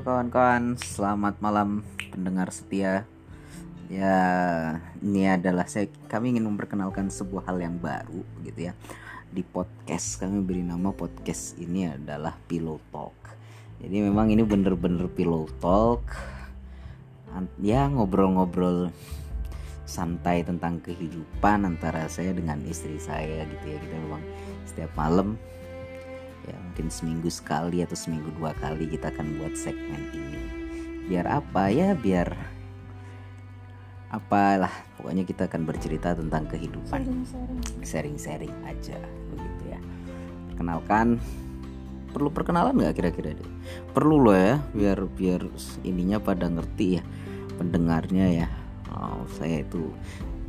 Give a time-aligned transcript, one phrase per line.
[0.00, 3.04] Kawan-kawan, selamat malam pendengar setia.
[3.92, 4.16] Ya,
[5.04, 8.72] ini adalah saya kami ingin memperkenalkan sebuah hal yang baru gitu ya.
[9.28, 13.12] Di podcast kami beri nama podcast ini adalah Pillow Talk.
[13.84, 16.00] Jadi memang ini bener-bener Pillow Talk.
[17.60, 18.88] Ya ngobrol-ngobrol
[19.84, 23.76] santai tentang kehidupan antara saya dengan istri saya gitu ya.
[23.76, 24.24] Kita memang
[24.64, 25.36] setiap malam
[26.48, 30.40] ya mungkin seminggu sekali atau seminggu dua kali kita akan buat segmen ini.
[31.10, 31.92] Biar apa ya?
[31.96, 32.32] Biar
[34.10, 37.26] apalah pokoknya kita akan bercerita tentang kehidupan.
[37.82, 38.52] Sharing-sharing.
[38.64, 38.98] Aja
[39.34, 39.80] begitu ya.
[40.54, 41.20] Perkenalkan
[42.10, 43.50] perlu perkenalan nggak kira-kira deh
[43.94, 45.46] perlu loh ya biar biar
[45.86, 47.02] ininya pada ngerti ya
[47.54, 48.48] pendengarnya ya.
[48.90, 49.92] Oh, saya itu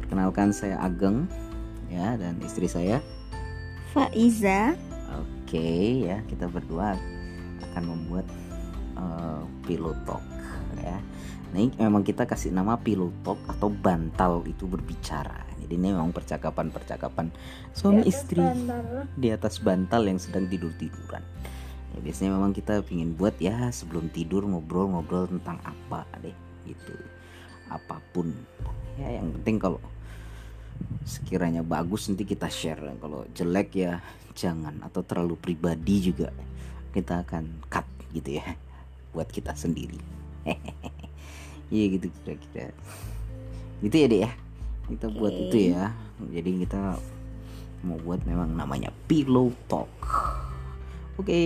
[0.02, 1.28] perkenalkan saya Ageng
[1.92, 3.04] ya dan istri saya?
[3.92, 4.74] Faiza
[5.52, 6.96] Oke ya kita berdua
[7.60, 8.24] akan membuat
[8.96, 10.24] uh, pillow talk
[10.80, 10.96] ya.
[11.52, 15.44] Nah ini memang kita kasih nama pillow talk atau bantal itu berbicara.
[15.60, 17.36] Jadi ini memang percakapan-percakapan
[17.76, 18.40] suami istri
[19.20, 21.20] di atas bantal yang sedang tidur tiduran.
[21.92, 26.96] Ya, biasanya memang kita pingin buat ya sebelum tidur ngobrol-ngobrol tentang apa deh gitu.
[27.68, 28.32] Apa pun
[28.96, 29.84] ya yang penting kalau
[31.04, 34.00] sekiranya bagus nanti kita share kalau jelek ya
[34.34, 36.32] jangan atau terlalu pribadi juga
[36.92, 38.56] kita akan cut gitu ya
[39.12, 40.00] buat kita sendiri.
[41.72, 42.76] Iya gitu kira-kira.
[43.80, 44.32] Gitu ya deh ya?
[44.92, 45.44] Kita buat Oke.
[45.48, 45.96] itu ya.
[46.20, 47.00] Jadi kita
[47.88, 49.88] mau buat memang namanya pillow talk.
[51.16, 51.40] Oke.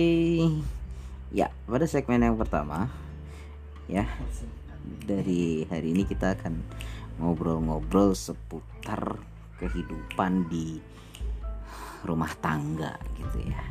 [1.30, 2.90] Ya pada segmen yang pertama
[3.86, 4.02] ya
[5.06, 6.58] dari hari ini kita akan
[7.22, 9.14] ngobrol-ngobrol seputar
[9.62, 10.82] kehidupan di
[12.06, 13.62] rumah tangga gitu ya.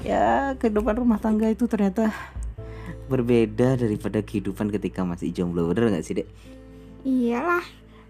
[0.00, 0.26] Ya
[0.56, 2.08] kehidupan rumah tangga itu ternyata
[3.10, 6.28] berbeda daripada kehidupan ketika masih jomblo bener nggak sih dek?
[7.02, 7.64] Iyalah.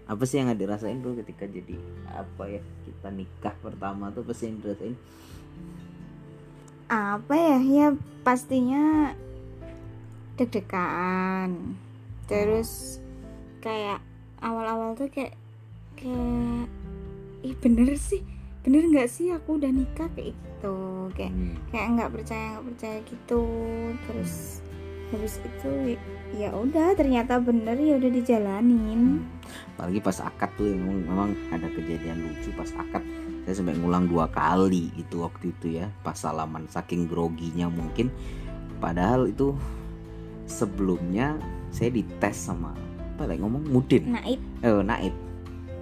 [0.07, 1.75] Apa sih yang nggak dirasain tuh ketika jadi
[2.11, 4.95] apa ya kita nikah pertama tuh apa sih yang dirasain?
[6.91, 7.57] Apa ya?
[7.63, 7.87] Ya
[8.21, 9.15] pastinya
[10.39, 11.75] Deg-degan.
[12.25, 13.01] Terus
[13.61, 14.01] Kayak
[14.41, 15.35] Awal-awal tuh kayak
[15.99, 16.65] Kayak
[17.41, 20.77] Ih bener sih Bener gak sih aku udah nikah kayak gitu?
[21.17, 21.55] Kayak Hmm.
[21.73, 23.43] kayak nggak percaya nggak percaya gitu.
[24.05, 24.33] Terus
[25.11, 25.71] habis itu
[26.37, 29.25] ya udah ternyata bener ya udah dijalanin.
[29.75, 33.03] Apalagi pas akad tuh memang, memang ada kejadian lucu pas akad.
[33.43, 38.13] Saya sampai ngulang dua kali gitu waktu itu ya pas salaman saking groginya mungkin.
[38.77, 39.57] Padahal itu
[40.45, 41.41] sebelumnya
[41.73, 42.77] saya dites sama
[43.17, 43.65] apa lagi ngomong?
[43.73, 44.13] Mudin.
[44.13, 44.39] Naib.
[44.61, 45.15] Eh naib.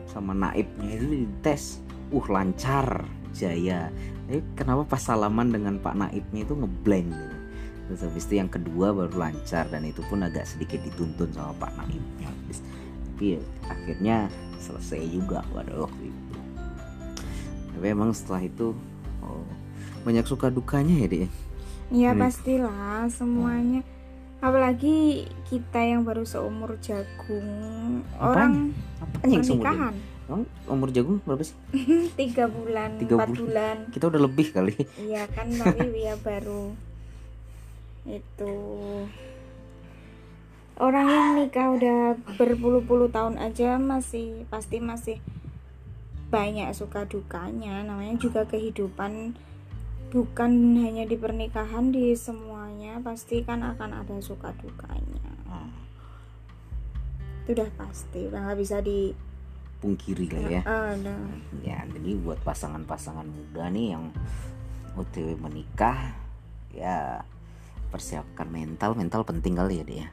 [0.07, 3.89] Sama naibnya itu dites uh lancar jaya.
[4.29, 7.37] Tapi kenapa pas salaman dengan pak naibnya itu ngeblank gitu?
[7.89, 11.73] Terus habis itu yang kedua baru lancar dan itu pun agak sedikit dituntun sama pak
[11.77, 12.29] naibnya.
[12.29, 12.65] Habis-
[13.09, 14.17] tapi ya, akhirnya
[14.61, 16.37] selesai juga pada waktu itu.
[17.73, 18.75] Tapi emang setelah itu
[19.25, 19.45] oh,
[20.05, 21.21] banyak suka dukanya ya deh
[21.89, 22.21] ya Hmm.
[22.21, 23.81] pastilah semuanya.
[24.39, 28.71] Apalagi kita yang baru seumur jagung orang
[29.03, 29.95] apa yang seumur pernikahan
[30.29, 31.57] Emang umur jagung berapa sih?
[32.21, 33.41] Tiga bulan Tiga empat bulan.
[33.41, 33.77] bulan.
[33.89, 34.77] Kita udah lebih kali.
[35.01, 36.77] Iya kan tapi ya baru.
[38.05, 38.53] Itu.
[40.77, 41.99] Orang yang nikah udah
[42.37, 45.17] berpuluh-puluh tahun aja masih pasti masih
[46.29, 47.81] banyak suka dukanya.
[47.81, 49.33] Namanya juga kehidupan
[50.13, 55.25] bukan hanya di pernikahan di semuanya pasti kan akan ada suka dukanya.
[57.49, 59.09] Itu udah pasti udah nggak bisa di
[59.79, 60.61] pungkiri lah ya.
[60.63, 61.17] Eh, udah.
[61.63, 64.11] ya jadi buat pasangan-pasangan muda nih yang
[64.99, 66.13] OTW menikah
[66.75, 67.23] ya
[67.89, 68.93] persiapkan mental.
[68.93, 70.09] Mental penting kali ya dia ya.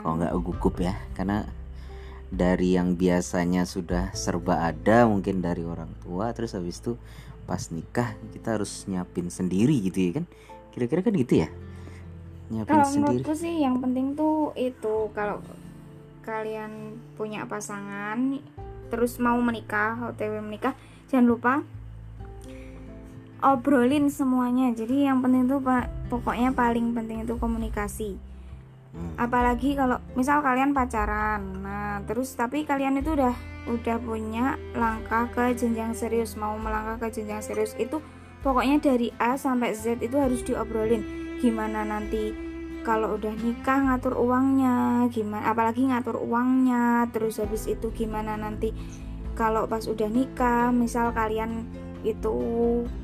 [0.00, 1.48] Kalau nggak gugup ya karena
[2.34, 6.98] dari yang biasanya sudah serba ada mungkin dari orang tua terus habis itu
[7.44, 10.24] pas nikah kita harus nyiapin sendiri gitu ya kan?
[10.70, 11.48] Kira-kira kan gitu ya?
[12.50, 13.22] Nyiapin Kalau sendiri.
[13.22, 15.40] menurutku sih yang penting tuh itu kalau
[16.24, 18.40] kalian punya pasangan
[18.94, 20.78] terus mau menikah, OTW menikah,
[21.10, 21.52] jangan lupa
[23.42, 24.70] obrolin semuanya.
[24.70, 28.16] Jadi yang penting tuh Pak, pokoknya paling penting itu komunikasi.
[28.94, 29.12] Hmm.
[29.18, 31.42] Apalagi kalau misal kalian pacaran.
[31.60, 33.34] Nah, terus tapi kalian itu udah
[33.68, 37.98] udah punya langkah ke jenjang serius, mau melangkah ke jenjang serius itu
[38.40, 41.02] pokoknya dari A sampai Z itu harus diobrolin.
[41.42, 42.43] Gimana nanti
[42.84, 48.76] kalau udah nikah ngatur uangnya gimana apalagi ngatur uangnya terus habis itu gimana nanti
[49.34, 51.64] kalau pas udah nikah misal kalian
[52.04, 52.36] itu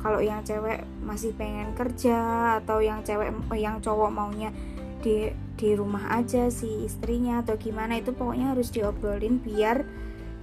[0.05, 2.21] kalau yang cewek masih pengen kerja
[2.61, 4.53] atau yang cewek yang cowok maunya
[5.01, 9.89] di di rumah aja si istrinya atau gimana itu pokoknya harus diobrolin biar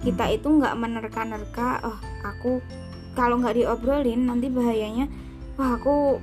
[0.02, 2.58] kita itu nggak menerka-nerka oh aku
[3.14, 5.06] kalau nggak diobrolin nanti bahayanya
[5.54, 6.18] wah aku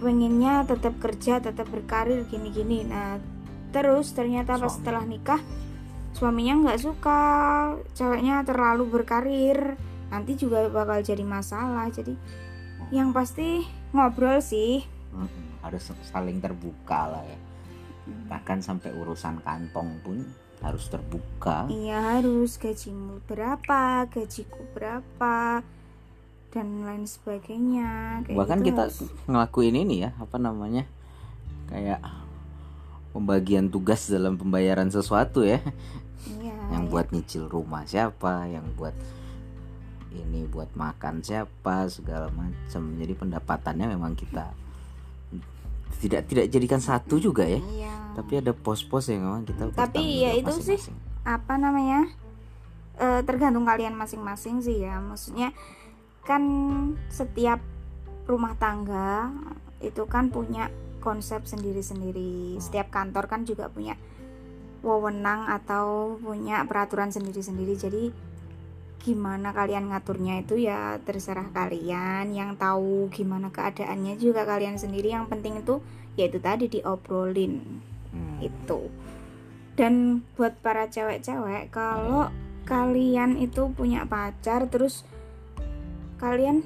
[0.00, 2.88] pengennya tetap kerja tetap berkarir gini-gini.
[2.88, 3.20] Nah
[3.70, 5.38] terus ternyata pas setelah nikah
[6.16, 7.22] suaminya nggak suka.
[7.92, 9.76] Ceweknya terlalu berkarir.
[10.08, 11.86] Nanti juga bakal jadi masalah.
[11.92, 12.16] Jadi
[12.90, 13.62] yang pasti
[13.92, 14.82] ngobrol sih.
[15.12, 17.38] Mm-mm, harus saling terbuka lah ya.
[18.26, 20.24] Bahkan sampai urusan kantong pun
[20.60, 21.68] harus terbuka.
[21.70, 25.64] Iya harus gajimu berapa gajiku berapa
[26.50, 28.98] dan lain sebagainya kayak bahkan gitu kita harus.
[29.30, 30.84] ngelakuin ini ya apa namanya
[31.70, 32.02] kayak
[33.14, 35.62] pembagian tugas dalam pembayaran sesuatu ya
[36.42, 36.90] iya, yang iya.
[36.90, 38.94] buat nyicil rumah siapa yang buat
[40.10, 44.50] ini buat makan siapa segala macam jadi pendapatannya memang kita
[46.02, 50.34] tidak tidak jadikan satu juga ya iya tapi ada pos-pos yang memang kita Tapi ya
[50.34, 50.74] itu sih.
[50.74, 50.98] masing-masing.
[51.22, 52.10] apa namanya
[53.00, 55.56] Eh, tergantung kalian masing-masing sih ya maksudnya
[56.24, 56.42] kan
[57.08, 57.60] setiap
[58.28, 59.32] rumah tangga
[59.80, 60.68] itu kan punya
[61.00, 62.60] konsep sendiri-sendiri.
[62.60, 63.96] Setiap kantor kan juga punya
[64.80, 67.74] wewenang atau punya peraturan sendiri-sendiri.
[67.76, 68.04] Jadi
[69.00, 72.36] gimana kalian ngaturnya itu ya terserah kalian.
[72.36, 75.16] Yang tahu gimana keadaannya juga kalian sendiri.
[75.16, 75.80] Yang penting itu
[76.14, 77.80] yaitu tadi diobrolin.
[78.10, 78.42] Hmm.
[78.42, 78.90] itu.
[79.78, 82.28] Dan buat para cewek-cewek kalau
[82.66, 85.06] kalian itu punya pacar terus
[86.20, 86.60] kalian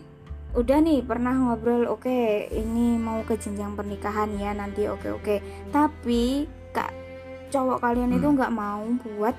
[0.52, 2.10] udah nih pernah ngobrol oke
[2.48, 5.38] ini mau ke jenjang pernikahan ya nanti oke oke
[5.70, 6.90] tapi kak
[7.48, 8.34] cowok kalian itu Hmm.
[8.34, 9.34] nggak mau buat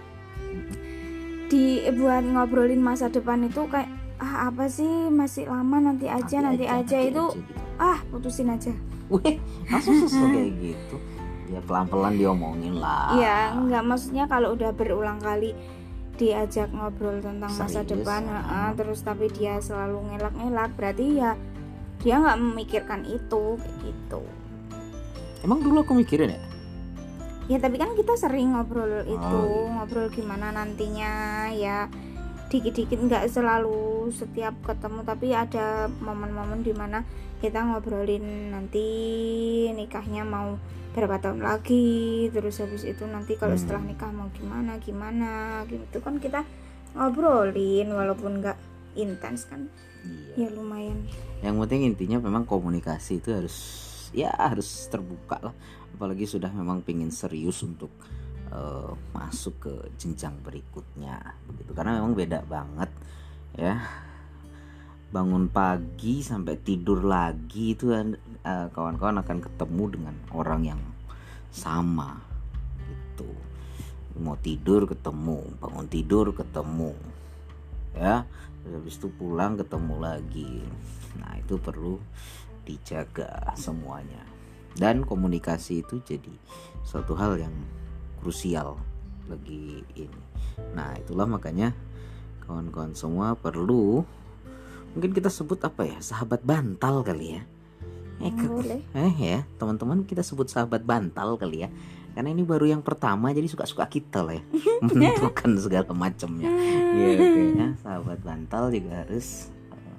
[1.46, 1.64] di
[1.94, 6.80] buat ngobrolin masa depan itu kayak ah apa sih masih lama nanti aja nanti, aja,
[6.80, 7.44] nanti itu gitu.
[7.78, 8.72] ah putusin aja
[9.06, 9.38] Wih,
[9.70, 10.98] langsung kayak gitu.
[11.46, 13.14] Ya pelan-pelan diomongin lah.
[13.14, 15.54] Iya, enggak maksudnya kalau udah berulang kali
[16.16, 21.32] diajak ngobrol tentang masa Serius, depan, heeh, terus tapi dia selalu ngelak-ngelak, berarti ya
[22.04, 24.22] dia nggak memikirkan itu kayak gitu.
[25.44, 26.42] Emang dulu aku mikirin ya.
[27.46, 29.74] Ya tapi kan kita sering ngobrol itu, iya.
[29.78, 31.14] ngobrol gimana nantinya
[31.54, 31.86] ya
[32.50, 37.02] dikit-dikit nggak selalu setiap ketemu tapi ada momen-momen di mana
[37.42, 38.88] kita ngobrolin nanti
[39.74, 40.56] nikahnya mau
[40.96, 41.86] berapa tahun lagi
[42.32, 43.62] terus habis itu nanti kalau Hmm.
[43.62, 45.32] setelah nikah mau gimana gimana
[45.68, 46.42] gitu kan kita
[46.96, 48.56] ngobrolin walaupun nggak
[48.96, 49.68] intens kan
[50.06, 50.48] Iya.
[50.48, 51.04] ya lumayan
[51.42, 53.58] Yang penting intinya memang komunikasi itu harus
[54.14, 55.56] ya harus terbuka lah.
[55.92, 57.90] Apalagi sudah memang pingin serius untuk
[58.48, 61.74] eh, masuk ke jenjang berikutnya begitu.
[61.74, 62.88] Karena memang beda banget
[63.54, 63.82] ya.
[65.16, 70.82] Bangun pagi sampai tidur lagi itu kan, eh, kawan-kawan akan ketemu dengan orang yang
[71.56, 72.20] sama
[72.84, 73.32] gitu.
[74.20, 76.92] Mau tidur ketemu, bangun tidur ketemu.
[77.96, 78.28] Ya,
[78.74, 80.66] habis itu pulang ketemu lagi
[81.22, 82.02] nah itu perlu
[82.66, 84.26] dijaga semuanya
[84.76, 86.34] dan komunikasi itu jadi
[86.82, 87.54] suatu hal yang
[88.20, 88.82] krusial
[89.30, 90.22] bagi ini
[90.74, 91.78] nah itulah makanya
[92.46, 94.02] kawan-kawan semua perlu
[94.96, 97.44] mungkin kita sebut apa ya sahabat bantal kali ya.
[98.18, 101.70] Eh, Hmm, ke- eh ya teman-teman kita sebut sahabat bantal kali ya.
[102.16, 104.44] Karena ini baru yang pertama jadi suka-suka kita lah ya.
[104.88, 106.48] Menentukan segala macamnya.
[106.90, 109.98] Iya kayaknya sahabat bantal juga harus eh,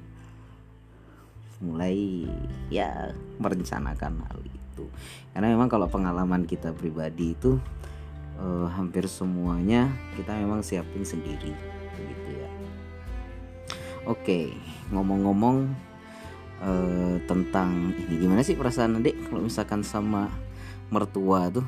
[1.61, 2.25] mulai
[2.69, 4.85] ya merencanakan hal itu.
[5.33, 7.61] Karena memang kalau pengalaman kita pribadi itu
[8.37, 11.53] eh, hampir semuanya kita memang siapin sendiri.
[11.53, 11.76] ya
[14.07, 14.55] oke
[14.95, 15.57] ngomong-ngomong
[16.63, 20.31] eh, tentang ini gimana sih perasaan adik kalau misalkan sama
[20.89, 21.67] mertua tuh?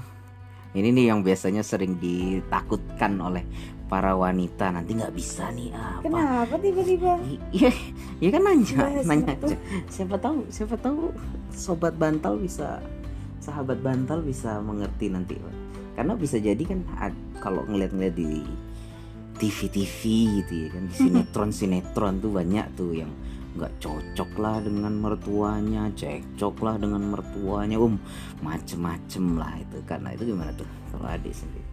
[0.76, 3.40] Ini nih yang biasanya sering ditakutkan oleh
[3.88, 4.68] para wanita.
[4.68, 6.04] Nanti nggak bisa nih apa?
[6.04, 7.16] Kenapa tiba-tiba?
[7.50, 7.72] Iya,
[8.20, 9.56] iya kan nanya, Bahas nanya aja.
[9.88, 11.08] Siapa tahu, siapa tahu
[11.50, 12.84] sobat bantal bisa,
[13.40, 15.40] sahabat bantal bisa mengerti nanti.
[15.96, 18.44] Karena bisa jadi kan ad- kalau ngeliat-ngeliat di
[19.38, 20.00] TV-TV
[20.42, 23.10] gitu ya kan, di sinetron-sinetron tuh banyak tuh yang
[23.58, 27.98] nggak cocok lah dengan mertuanya, cekcok lah dengan mertuanya, um
[28.44, 29.78] macem-macem lah itu.
[29.86, 31.66] Karena itu gimana tuh kalau adik sendiri?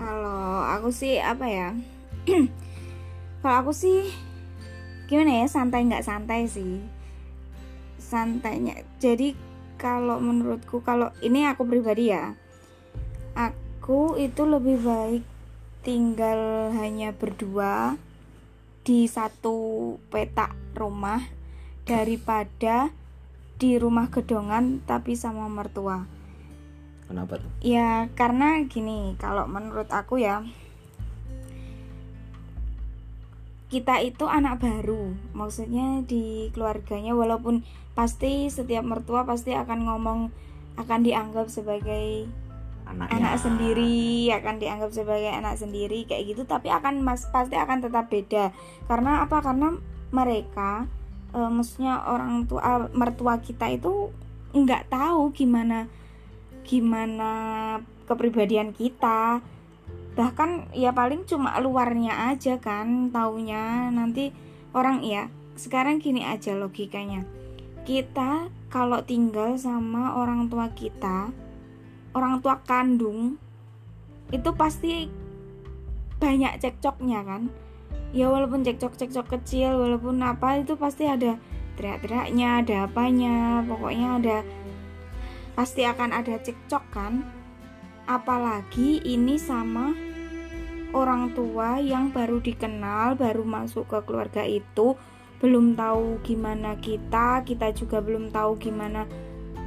[0.00, 1.68] Kalau aku sih apa ya?
[3.40, 4.12] Kalau aku sih
[5.08, 6.84] gimana ya santai nggak santai sih
[7.96, 8.84] santainya.
[9.00, 9.32] Jadi
[9.80, 12.36] kalau menurutku kalau ini aku pribadi ya,
[13.32, 15.24] aku itu lebih baik
[15.80, 17.96] tinggal hanya berdua
[18.84, 21.24] di satu petak rumah
[21.88, 22.92] daripada
[23.60, 26.08] di rumah gedongan tapi sama mertua.
[27.08, 30.46] kenapa tuh ya karena gini kalau menurut aku ya
[33.70, 37.62] kita itu anak baru maksudnya di keluarganya walaupun
[37.94, 40.20] pasti setiap mertua pasti akan ngomong
[40.78, 42.26] akan dianggap sebagai
[42.90, 47.86] anaknya anak sendiri akan dianggap sebagai anak sendiri kayak gitu tapi akan mas pasti akan
[47.86, 48.50] tetap beda.
[48.90, 49.38] Karena apa?
[49.40, 49.74] Karena
[50.10, 50.90] mereka
[51.30, 54.10] e, maksudnya orang tua mertua kita itu
[54.50, 55.86] nggak tahu gimana
[56.66, 57.32] gimana
[58.10, 59.40] kepribadian kita.
[60.18, 64.34] Bahkan ya paling cuma luarnya aja kan taunya nanti
[64.74, 67.22] orang ya sekarang gini aja logikanya.
[67.86, 71.34] Kita kalau tinggal sama orang tua kita
[72.14, 73.38] orang tua kandung
[74.30, 75.10] itu pasti
[76.20, 77.42] banyak cekcoknya kan.
[78.10, 81.38] Ya walaupun cekcok-cekcok kecil walaupun apa itu pasti ada
[81.78, 84.38] teriak-teriaknya ada apanya pokoknya ada
[85.54, 87.22] pasti akan ada cekcok kan.
[88.10, 89.94] Apalagi ini sama
[90.90, 94.98] orang tua yang baru dikenal baru masuk ke keluarga itu
[95.40, 99.08] belum tahu gimana kita kita juga belum tahu gimana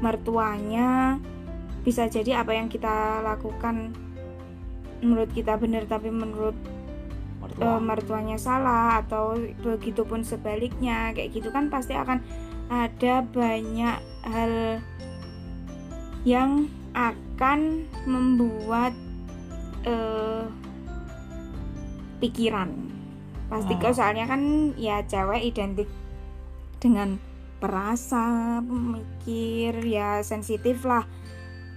[0.04, 1.18] mertuanya
[1.84, 3.92] bisa jadi apa yang kita lakukan
[5.04, 6.56] menurut kita benar tapi menurut
[7.44, 7.76] mertua.
[7.76, 12.24] uh, mertuanya salah atau begitupun sebaliknya kayak gitu kan pasti akan
[12.72, 14.80] ada banyak hal
[16.24, 18.96] yang akan membuat
[19.84, 20.48] uh,
[22.24, 22.72] pikiran.
[23.52, 23.80] Pasti Ah.
[23.84, 25.92] kok soalnya kan ya cewek identik
[26.80, 27.20] dengan
[27.60, 31.04] perasa pemikir ya sensitif lah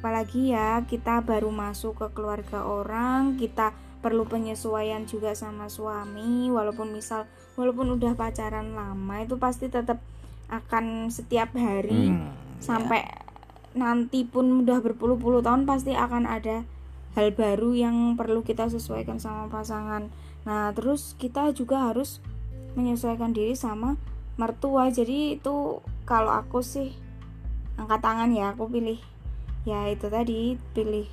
[0.06, 6.94] apalagi ya kita baru masuk ke keluarga orang kita perlu penyesuaian juga sama suami walaupun
[6.94, 7.26] misal
[7.58, 9.98] walaupun udah pacaran lama itu pasti tetap
[10.46, 12.30] akan setiap hari Hmm,
[12.62, 13.02] sampai
[13.74, 16.62] nanti pun udah berpuluh-puluh tahun pasti akan ada
[17.18, 20.06] hal baru yang perlu kita sesuaikan sama pasangan.
[20.46, 22.22] Nah, terus kita juga harus
[22.78, 23.98] menyesuaikan diri sama
[24.38, 24.86] mertua.
[24.94, 26.94] Jadi itu kalau aku sih
[27.74, 29.02] angkat tangan ya, aku pilih
[29.66, 31.10] ya itu tadi pilih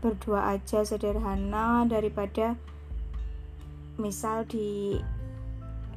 [0.00, 2.56] berdua aja sederhana daripada
[4.00, 4.96] misal di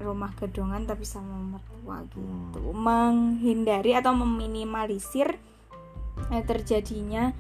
[0.02, 2.60] rumah gedongan tapi sama mertua gitu.
[2.76, 5.38] Menghindari atau meminimalisir
[6.34, 7.32] eh, terjadinya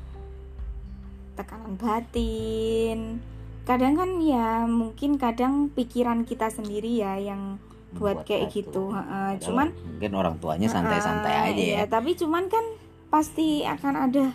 [1.33, 3.19] tekanan batin.
[3.65, 7.57] Kadang kan ya mungkin kadang pikiran kita sendiri ya yang
[7.97, 8.93] buat Buat kayak gitu.
[8.93, 11.75] Padahal cuman mungkin orang tuanya santai-santai Heeh, aja ya.
[11.81, 12.65] iya, tapi cuman kan
[13.13, 14.33] pasti akan ada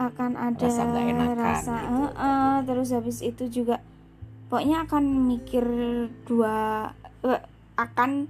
[0.00, 1.92] akan ada Rasa enakan rasa, gitu.
[1.92, 3.84] heeh, terus habis itu juga
[4.48, 5.64] pokoknya akan mikir
[6.24, 6.88] dua
[7.20, 7.42] eh,
[7.76, 8.24] akan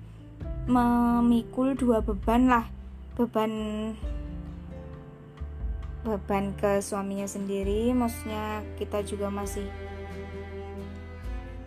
[0.67, 2.67] memikul dua beban lah
[3.15, 3.53] beban
[6.03, 9.69] beban ke suaminya sendiri maksudnya kita juga masih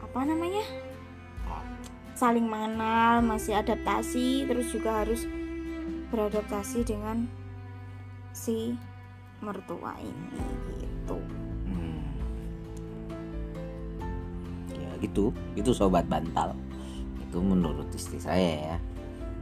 [0.02, 0.66] apa namanya
[2.14, 5.26] saling mengenal masih adaptasi terus juga harus
[6.14, 7.26] beradaptasi dengan
[8.34, 8.78] si
[9.44, 10.40] mertua ini
[10.80, 11.20] gitu.
[11.68, 12.04] Hmm.
[14.72, 15.36] ya gitu.
[15.60, 16.56] Itu sobat bantal.
[17.20, 18.78] Itu menurut istri saya ya.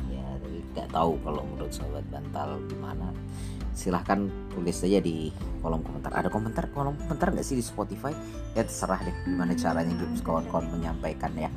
[0.09, 3.13] Ya tapi nggak tahu kalau menurut sobat bantal gimana.
[3.71, 5.29] Silahkan tulis saja di
[5.61, 6.11] kolom komentar.
[6.11, 8.11] Ada komentar kolom komentar nggak sih di Spotify?
[8.57, 9.93] Ya terserah deh gimana caranya
[10.25, 11.53] kawan-kawan menyampaikan ya.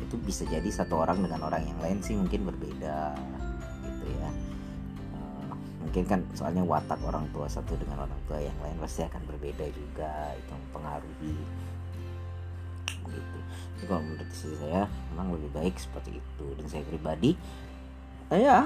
[0.00, 3.14] Itu bisa jadi satu orang dengan orang yang lain sih mungkin berbeda
[3.84, 4.43] gitu ya
[5.84, 9.68] mungkin kan soalnya watak orang tua satu dengan orang tua yang lain pasti akan berbeda
[9.68, 11.36] juga itu mempengaruhi.
[13.04, 13.38] Gitu.
[13.76, 16.46] Jadi kalau menurut istri saya memang lebih baik seperti itu.
[16.56, 17.36] Dan saya pribadi
[18.32, 18.64] eh, ya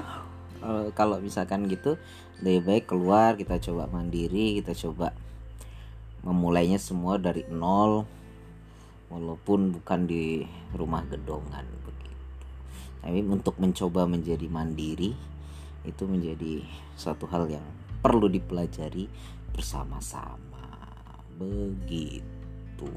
[0.63, 1.99] eh, kalau misalkan gitu
[2.39, 5.11] lebih baik keluar kita coba mandiri kita coba
[6.23, 8.07] memulainya semua dari nol
[9.11, 12.15] walaupun bukan di rumah gedongan begitu.
[13.03, 15.15] Tapi untuk mencoba menjadi mandiri
[15.87, 16.63] itu menjadi
[16.99, 17.65] suatu hal yang
[17.99, 19.07] perlu dipelajari
[19.51, 20.87] bersama-sama.
[21.39, 22.91] Begitu.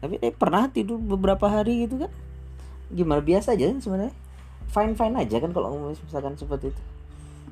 [0.00, 2.12] Tapi eh, pernah tidur beberapa hari gitu kan?
[2.90, 3.20] Gimana?
[3.22, 4.14] Biasa aja kan sebenarnya?
[4.70, 6.82] Fine fine aja kan kalau misalkan seperti itu?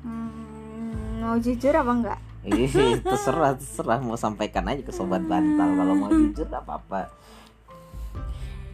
[0.03, 2.19] Hmm, mau jujur apa enggak?
[2.47, 2.71] Ih,
[3.03, 3.99] terserah terserah.
[3.99, 5.67] Mau sampaikan aja ke sobat bantal.
[5.75, 7.11] Kalau mau jujur gak apa-apa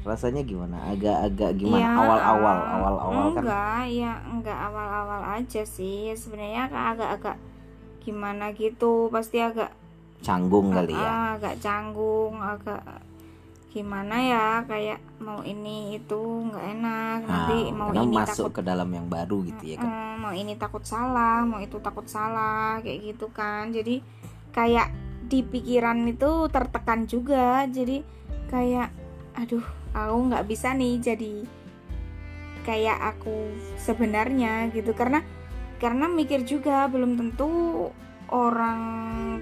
[0.06, 0.78] rasanya gimana?
[0.94, 1.82] Agak-agak gimana?
[1.82, 3.44] Ya, awal-awal awal-awal kan?
[3.44, 6.14] enggak ya enggak awal-awal aja sih.
[6.14, 7.38] Sebenarnya agak-agak
[8.06, 9.74] gimana gitu pasti agak
[10.22, 11.36] canggung kali ya?
[11.36, 12.86] Agak canggung agak
[13.76, 17.20] gimana ya kayak mau ini itu nggak enak.
[17.28, 19.92] Nanti Nah, mau karena ini masuk takut ke dalam yang baru gitu ya kan?
[20.22, 23.76] Mau ini takut salah mau itu takut salah kayak gitu kan.
[23.76, 24.00] Jadi
[24.56, 24.88] kayak
[25.28, 27.68] di pikiran itu tertekan juga.
[27.68, 28.00] Jadi
[28.48, 28.94] kayak
[29.36, 31.34] aduh aku nggak bisa nih jadi
[32.68, 34.92] kayak aku sebenarnya gitu.
[34.92, 35.24] Karena
[35.80, 37.48] karena mikir juga belum tentu
[38.28, 38.82] orang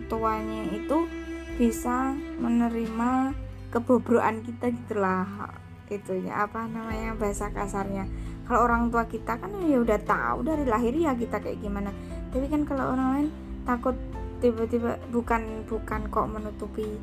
[0.06, 1.10] tuanya itu
[1.58, 3.34] bisa menerima
[3.74, 5.50] kebobrokan kita gitulah
[5.94, 8.10] itunya apa namanya bahasa kasarnya.
[8.50, 11.94] Kalau orang tua kita kan ya udah tahu dari lahir ya kita kayak gimana.
[12.34, 13.28] Tapi kan kalau orang lain
[13.64, 13.96] takut
[14.42, 16.98] tiba-tiba bukan bukan kok menutupi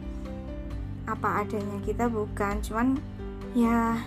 [1.06, 2.58] apa adanya kita bukan.
[2.60, 2.98] Cuman
[3.52, 3.98] ya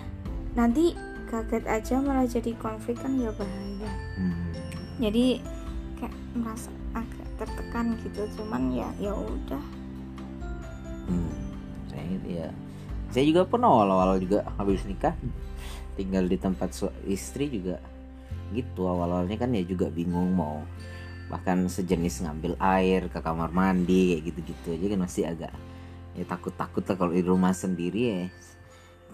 [0.54, 0.94] nanti
[1.28, 4.54] kaget aja malah jadi konflik kan ya bahaya Hmm.
[5.02, 5.42] jadi
[5.98, 9.64] kayak merasa agak tertekan gitu cuman ya ya udah
[11.04, 11.28] Hmm.
[11.92, 12.48] Saya gitu ya.
[13.12, 15.12] Saya juga pernah awal-awal juga habis nikah
[15.94, 16.72] tinggal di tempat
[17.04, 17.76] istri juga
[18.50, 20.64] gitu awal-awalnya kan ya juga bingung mau
[21.28, 25.52] bahkan sejenis ngambil air ke kamar mandi kayak gitu-gitu aja kan masih agak
[26.14, 28.22] ya takut-takut lah kalau di rumah sendiri ya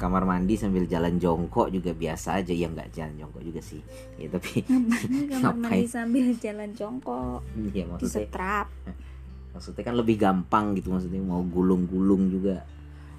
[0.00, 2.56] kamar mandi sambil jalan jongkok juga biasa aja.
[2.56, 3.84] Ya nggak jalan jongkok juga sih.
[4.16, 4.64] Ya tapi
[5.36, 7.44] kamar mandi sambil jalan jongkok?
[7.76, 8.66] Ya maksudnya disetrap.
[9.52, 12.64] Maksudnya kan lebih gampang gitu maksudnya mau gulung-gulung juga.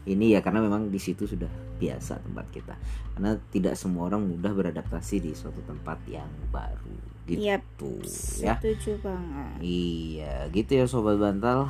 [0.01, 2.73] Ini ya karena memang di situ sudah biasa tempat kita.
[3.13, 7.63] Karena tidak semua orang mudah beradaptasi di suatu tempat yang baru gitu Yap,
[8.41, 8.55] ya.
[8.57, 9.55] setuju banget.
[9.61, 11.69] Iya gitu ya sobat bantal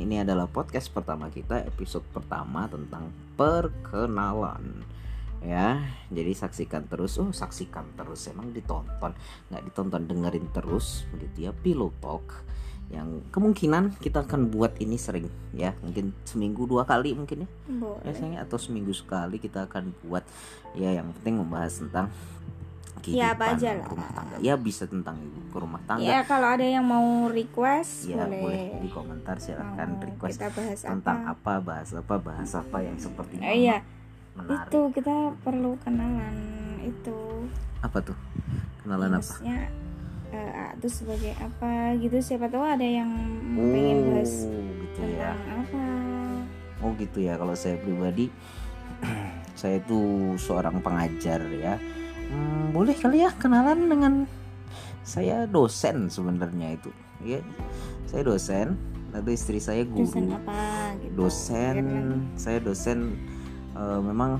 [0.00, 4.80] ini adalah podcast pertama kita episode pertama tentang perkenalan.
[5.40, 5.80] Ya
[6.12, 7.16] jadi saksikan terus.
[7.20, 9.12] Oh saksikan terus emang ditonton.
[9.52, 11.04] Nggak ditonton dengerin terus.
[11.12, 12.44] Begitu ya Pillow Talk
[12.90, 15.72] yang kemungkinan kita akan buat ini sering ya.
[15.80, 17.48] Mungkin seminggu dua kali mungkin ya.
[17.70, 18.02] Boleh.
[18.04, 20.24] Biasanya atau seminggu sekali kita akan buat.
[20.76, 22.10] Ya yang penting membahas tentang
[23.06, 23.86] Ya, apa kehidupan aja lah.
[23.88, 24.36] rumah tangga.
[24.38, 26.04] Ya bisa tentang ke rumah tangga.
[26.04, 30.48] Ya kalau ada yang mau request ya boleh, boleh di komentar silahkan Mau request kita
[30.50, 31.32] bahas tentang apa?
[31.32, 33.78] apa bahas apa bahas apa yang seperti Eh, iya.
[34.32, 34.68] menarik.
[34.68, 36.36] Itu kita perlu kenalan
[36.80, 37.18] itu.
[37.80, 38.16] Apa tuh?
[38.78, 39.20] Kenalan apa?
[39.20, 39.58] Maksudnya
[40.30, 43.10] eh, ah, itu sebagai apa gitu siapa tahu ada yang
[43.50, 45.32] pengen bahas gitu ya.
[45.34, 45.84] apa.
[46.80, 47.34] Oh gitu ya.
[47.34, 48.30] Kalau saya pribadi
[49.56, 49.98] saya itu
[50.36, 51.76] seorang pengajar ya
[52.30, 54.14] Hmm, boleh kali ya kenalan dengan
[55.02, 56.90] saya dosen sebenarnya itu.
[57.26, 57.42] Ya
[58.06, 58.78] saya dosen.
[59.10, 60.06] Lalu istri saya guru.
[60.06, 61.14] Dosen apa gitu?
[61.18, 61.86] Dosen.
[62.38, 62.98] Saya dosen
[63.74, 64.38] eh, memang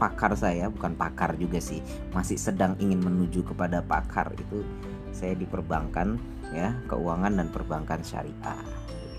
[0.00, 1.84] pakar saya bukan pakar juga sih.
[2.16, 4.64] Masih sedang ingin menuju kepada pakar itu.
[5.12, 6.16] Saya di perbankan
[6.56, 8.64] ya keuangan dan perbankan syariah.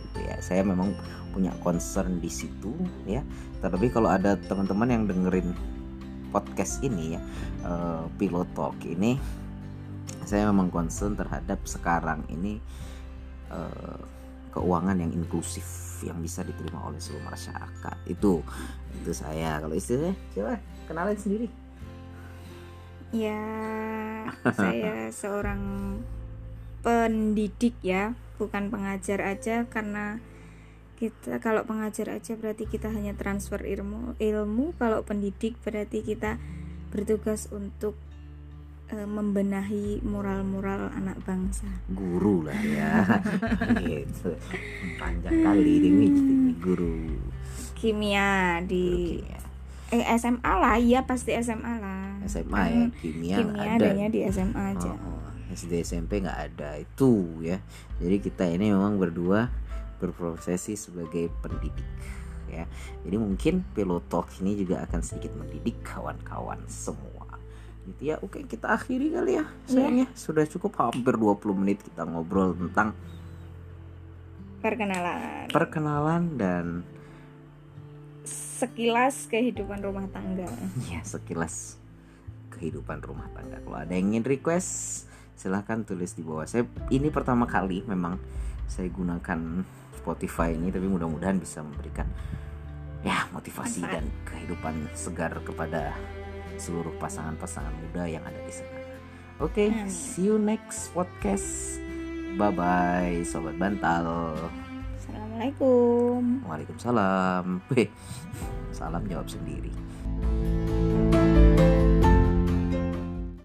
[0.10, 0.36] Gitu ya.
[0.42, 0.98] Saya memang
[1.30, 2.74] punya concern di situ
[3.06, 3.22] ya.
[3.62, 5.54] Terlebih kalau ada teman-teman yang dengerin
[6.32, 7.22] podcast ini ya
[7.68, 9.20] eh, Pilot Talk ini
[10.26, 12.58] saya memang concern terhadap sekarang ini
[13.52, 14.00] eh,
[14.52, 15.66] keuangan yang inklusif
[16.04, 17.98] yang bisa diterima oleh seluruh masyarakat.
[18.10, 18.44] Itu
[19.02, 19.62] itu saya.
[19.64, 20.54] Kalau istilahnya coba
[20.90, 21.48] kenalin sendiri.
[23.12, 23.42] Ya
[24.56, 25.62] saya seorang
[26.82, 30.18] pendidik ya bukan pengajar aja karena
[31.02, 34.78] kita kalau pengajar aja berarti kita hanya transfer ilmu ilmu.
[34.78, 36.38] Kalau pendidik berarti kita
[36.94, 37.98] bertugas untuk
[38.94, 41.66] eh, membenahi moral-moral anak bangsa.
[41.90, 43.18] Guru lah ya.
[43.82, 44.38] Gitu
[45.02, 47.18] panjang kali ini ini guru.
[47.74, 48.86] Kimia guru di
[49.26, 49.42] kimia.
[49.90, 50.78] eh SMA lah.
[50.78, 52.22] Iya pasti SMA lah.
[52.30, 53.86] SMA Kan ya kimia, nggak kimia ada.
[53.90, 54.94] adanya di SMA aja.
[54.94, 55.20] Oh, oh.
[55.50, 56.78] SD SMP nggak ada.
[56.78, 57.58] Itu ya.
[57.98, 59.50] Jadi kita ini memang berdua
[60.02, 61.86] berprofesi sebagai pendidik
[62.50, 62.66] ya.
[63.06, 67.38] Jadi mungkin Pilot Talk ini juga akan sedikit mendidik kawan-kawan semua.
[67.86, 70.08] Gitu ya oke kita akhiri kali ya sayangnya.
[70.18, 72.98] Sudah cukup hampir 20 menit kita ngobrol tentang
[74.62, 75.50] perkenalan.
[75.50, 76.66] perkenalan dan
[78.62, 80.46] sekilas kehidupan rumah tangga.
[80.86, 81.82] Ya sekilas
[82.54, 83.58] kehidupan rumah tangga.
[83.58, 86.46] Kalau ada yang ingin request silahkan tulis di bawah.
[86.46, 88.22] Saya ini pertama kali memang
[88.70, 89.66] saya gunakan
[90.02, 92.10] Spotify ini tapi mudah-mudahan bisa memberikan
[93.06, 93.94] ya motivasi Manfaat.
[94.02, 95.94] dan kehidupan segar kepada
[96.58, 98.82] seluruh pasangan-pasangan muda yang ada di sana.
[99.42, 99.90] Oke, Amin.
[99.90, 101.78] see you next podcast.
[102.38, 104.38] Bye bye, sobat bantal.
[104.98, 107.46] Assalamualaikum Waalaikumsalam.
[108.78, 109.74] Salam jawab sendiri.